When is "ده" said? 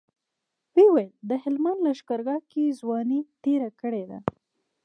4.09-4.19